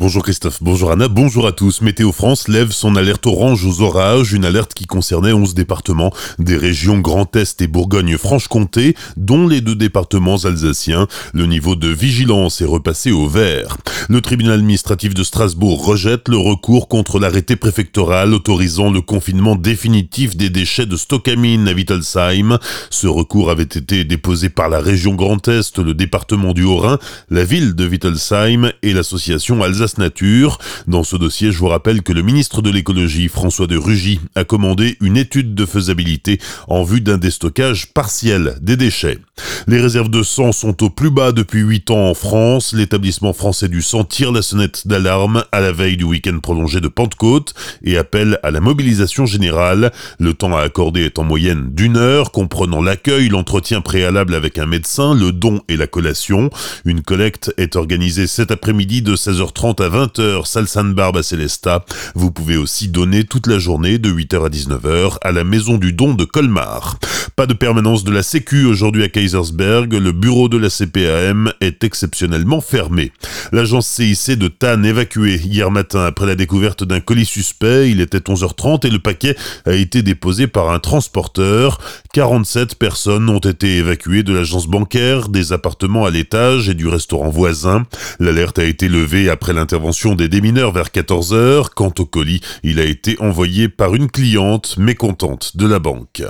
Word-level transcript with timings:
Bonjour 0.00 0.22
Christophe, 0.22 0.62
bonjour 0.62 0.92
Anna, 0.92 1.08
bonjour 1.08 1.46
à 1.46 1.52
tous. 1.52 1.82
Météo 1.82 2.10
France 2.10 2.48
lève 2.48 2.72
son 2.72 2.96
alerte 2.96 3.26
orange 3.26 3.66
aux 3.66 3.82
orages, 3.82 4.32
une 4.32 4.46
alerte 4.46 4.72
qui 4.72 4.86
concernait 4.86 5.34
11 5.34 5.52
départements 5.52 6.10
des 6.38 6.56
régions 6.56 7.00
Grand 7.00 7.36
Est 7.36 7.60
et 7.60 7.66
Bourgogne-Franche-Comté, 7.66 8.96
dont 9.18 9.46
les 9.46 9.60
deux 9.60 9.74
départements 9.74 10.38
alsaciens. 10.38 11.06
Le 11.34 11.44
niveau 11.44 11.76
de 11.76 11.88
vigilance 11.88 12.62
est 12.62 12.64
repassé 12.64 13.10
au 13.10 13.28
vert. 13.28 13.76
Le 14.08 14.22
tribunal 14.22 14.54
administratif 14.54 15.12
de 15.12 15.22
Strasbourg 15.22 15.84
rejette 15.84 16.28
le 16.28 16.38
recours 16.38 16.88
contre 16.88 17.18
l'arrêté 17.18 17.56
préfectoral 17.56 18.32
autorisant 18.32 18.90
le 18.90 19.02
confinement 19.02 19.54
définitif 19.54 20.34
des 20.34 20.48
déchets 20.48 20.86
de 20.86 20.96
Stockamine 20.96 21.68
à 21.68 21.72
Wittelsheim. 21.72 22.56
Ce 22.88 23.06
recours 23.06 23.50
avait 23.50 23.64
été 23.64 24.04
déposé 24.04 24.48
par 24.48 24.70
la 24.70 24.80
région 24.80 25.14
Grand 25.14 25.46
Est, 25.46 25.78
le 25.78 25.92
département 25.92 26.54
du 26.54 26.62
Haut-Rhin, 26.62 26.98
la 27.28 27.44
ville 27.44 27.74
de 27.74 27.86
Wittelsheim 27.86 28.72
et 28.82 28.94
l'association 28.94 29.62
Nature. 29.98 30.58
Dans 30.86 31.04
ce 31.04 31.16
dossier, 31.16 31.52
je 31.52 31.58
vous 31.58 31.68
rappelle 31.68 32.02
que 32.02 32.12
le 32.12 32.22
ministre 32.22 32.62
de 32.62 32.70
l'écologie, 32.70 33.28
François 33.28 33.66
de 33.66 33.76
Rugy, 33.76 34.20
a 34.34 34.44
commandé 34.44 34.96
une 35.00 35.16
étude 35.16 35.54
de 35.54 35.66
faisabilité 35.66 36.40
en 36.68 36.82
vue 36.82 37.00
d'un 37.00 37.18
déstockage 37.18 37.92
partiel 37.92 38.56
des 38.60 38.76
déchets. 38.76 39.18
Les 39.66 39.80
réserves 39.80 40.10
de 40.10 40.22
sang 40.22 40.52
sont 40.52 40.82
au 40.82 40.90
plus 40.90 41.10
bas 41.10 41.32
depuis 41.32 41.60
8 41.60 41.90
ans 41.90 42.08
en 42.10 42.14
France. 42.14 42.72
L'établissement 42.72 43.32
français 43.32 43.68
du 43.68 43.82
sang 43.82 44.04
tire 44.04 44.32
la 44.32 44.42
sonnette 44.42 44.86
d'alarme 44.86 45.44
à 45.52 45.60
la 45.60 45.72
veille 45.72 45.96
du 45.96 46.04
week-end 46.04 46.38
prolongé 46.40 46.80
de 46.80 46.88
Pentecôte 46.88 47.54
et 47.82 47.96
appelle 47.96 48.38
à 48.42 48.50
la 48.50 48.60
mobilisation 48.60 49.26
générale. 49.26 49.92
Le 50.18 50.34
temps 50.34 50.56
à 50.56 50.62
accorder 50.62 51.02
est 51.02 51.18
en 51.18 51.24
moyenne 51.24 51.70
d'une 51.72 51.96
heure, 51.96 52.32
comprenant 52.32 52.82
l'accueil, 52.82 53.28
l'entretien 53.28 53.80
préalable 53.80 54.34
avec 54.34 54.58
un 54.58 54.66
médecin, 54.66 55.14
le 55.14 55.32
don 55.32 55.60
et 55.68 55.76
la 55.76 55.86
collation. 55.86 56.50
Une 56.84 57.02
collecte 57.02 57.52
est 57.56 57.76
organisée 57.76 58.26
cet 58.26 58.50
après-midi 58.50 59.02
de 59.02 59.16
16h30 59.16 59.79
à 59.80 59.88
20h, 59.88 60.46
salle 60.46 60.68
Sainte-Barbe 60.68 61.16
à 61.16 61.22
Célestat. 61.22 61.84
Vous 62.14 62.30
pouvez 62.30 62.56
aussi 62.56 62.88
donner 62.88 63.24
toute 63.24 63.46
la 63.46 63.58
journée 63.58 63.98
de 63.98 64.10
8h 64.10 64.46
à 64.46 64.48
19h 64.48 65.16
à 65.22 65.32
la 65.32 65.44
maison 65.44 65.78
du 65.78 65.92
don 65.92 66.14
de 66.14 66.24
Colmar. 66.24 66.98
Pas 67.36 67.46
de 67.46 67.54
permanence 67.54 68.04
de 68.04 68.10
la 68.10 68.22
Sécu 68.22 68.66
aujourd'hui 68.66 69.02
à 69.02 69.08
Kaisersberg, 69.08 69.94
le 69.94 70.12
bureau 70.12 70.48
de 70.48 70.58
la 70.58 70.68
CPAM 70.68 71.52
est 71.60 71.84
exceptionnellement 71.84 72.60
fermé. 72.60 73.12
L'agence 73.52 73.86
CIC 73.86 74.38
de 74.38 74.48
Tannes 74.48 74.84
évacuée 74.84 75.36
hier 75.36 75.70
matin 75.70 76.04
après 76.04 76.26
la 76.26 76.34
découverte 76.34 76.84
d'un 76.84 77.00
colis 77.00 77.24
suspect, 77.24 77.90
il 77.90 78.00
était 78.00 78.18
11h30 78.18 78.86
et 78.86 78.90
le 78.90 78.98
paquet 78.98 79.36
a 79.64 79.72
été 79.72 80.02
déposé 80.02 80.46
par 80.46 80.70
un 80.70 80.78
transporteur. 80.78 81.78
47 82.12 82.74
personnes 82.74 83.28
ont 83.30 83.38
été 83.38 83.78
évacuées 83.78 84.22
de 84.22 84.34
l'agence 84.34 84.66
bancaire, 84.66 85.28
des 85.28 85.52
appartements 85.52 86.04
à 86.04 86.10
l'étage 86.10 86.68
et 86.68 86.74
du 86.74 86.88
restaurant 86.88 87.30
voisin. 87.30 87.86
L'alerte 88.18 88.58
a 88.58 88.64
été 88.64 88.88
levée 88.88 89.30
après 89.30 89.52
l'intervention 89.60 90.14
des 90.14 90.28
démineurs 90.28 90.72
vers 90.72 90.88
14h. 90.88 91.66
Quant 91.76 91.92
au 91.98 92.06
colis, 92.06 92.40
il 92.62 92.80
a 92.80 92.84
été 92.84 93.20
envoyé 93.20 93.68
par 93.68 93.94
une 93.94 94.10
cliente 94.10 94.78
mécontente 94.78 95.58
de 95.58 95.66
la 95.66 95.78
banque. 95.78 96.22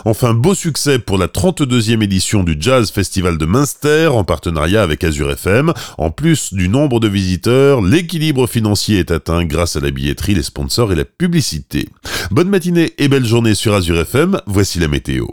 Enfin, 0.05 0.33
beau 0.33 0.53
succès 0.53 0.99
pour 0.99 1.17
la 1.17 1.27
32e 1.27 2.03
édition 2.03 2.43
du 2.43 2.55
Jazz 2.59 2.91
Festival 2.91 3.37
de 3.37 3.45
Münster 3.45 4.07
en 4.07 4.23
partenariat 4.23 4.83
avec 4.83 5.03
Azure 5.03 5.31
FM. 5.31 5.73
En 5.97 6.11
plus 6.11 6.53
du 6.53 6.69
nombre 6.69 6.99
de 6.99 7.07
visiteurs, 7.07 7.81
l'équilibre 7.81 8.47
financier 8.47 8.99
est 8.99 9.11
atteint 9.11 9.45
grâce 9.45 9.75
à 9.75 9.79
la 9.79 9.91
billetterie, 9.91 10.35
les 10.35 10.43
sponsors 10.43 10.91
et 10.91 10.95
la 10.95 11.05
publicité. 11.05 11.89
Bonne 12.31 12.49
matinée 12.49 12.93
et 12.97 13.07
belle 13.07 13.25
journée 13.25 13.55
sur 13.55 13.73
Azure 13.73 13.99
FM, 13.99 14.39
voici 14.47 14.79
la 14.79 14.87
météo. 14.87 15.25